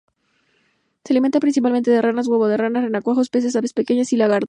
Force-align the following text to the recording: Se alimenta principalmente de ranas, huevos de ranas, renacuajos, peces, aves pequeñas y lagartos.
Se 1.03 1.13
alimenta 1.13 1.39
principalmente 1.39 1.91
de 1.91 2.01
ranas, 2.01 2.27
huevos 2.27 2.49
de 2.49 2.57
ranas, 2.57 2.83
renacuajos, 2.85 3.29
peces, 3.29 3.55
aves 3.55 3.73
pequeñas 3.73 4.11
y 4.13 4.17
lagartos. 4.17 4.39